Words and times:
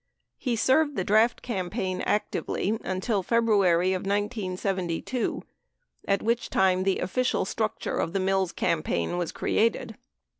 1 0.39 0.45
2 0.45 0.49
He 0.49 0.55
served 0.55 0.95
the 0.95 1.03
draft 1.03 1.43
campaign 1.43 2.01
actively 2.07 2.75
until 2.83 3.21
February 3.21 3.93
of 3.93 3.99
1972, 4.01 5.43
at 6.07 6.23
which 6.23 6.49
time 6.49 6.81
the 6.81 6.97
official 6.97 7.45
structure 7.45 7.97
of 7.97 8.11
the 8.11 8.19
Mills 8.19 8.51
campaign 8.51 9.19
was 9.19 9.31
created. 9.31 9.95